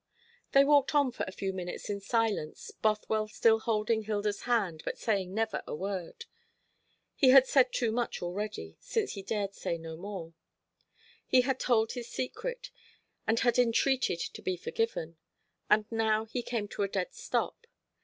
[0.53, 4.97] They walked on for a few minutes in silence, Bothwell still holding Hilda's hand, but
[4.97, 6.25] saying never a word.
[7.13, 10.33] He had said too much already, since he dared say no more.
[11.27, 12.71] He had told his secret,
[13.27, 15.17] and had entreated to be forgiven.
[15.69, 17.67] And now he came to a dead stop.